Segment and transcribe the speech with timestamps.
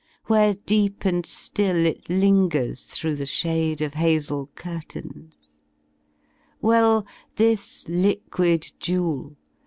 [0.25, 1.29] Where deep and
[1.59, 5.61] Rill it lingers through the shade Of hazel curtains:
[6.59, 9.35] Well, this liquid jewel.